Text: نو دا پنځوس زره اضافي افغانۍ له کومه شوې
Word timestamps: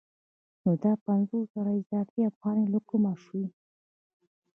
نو 0.63 0.71
دا 0.83 0.93
پنځوس 1.05 1.45
زره 1.55 1.71
اضافي 1.81 2.19
افغانۍ 2.31 2.65
له 2.73 2.79
کومه 2.89 3.13
شوې 3.23 3.45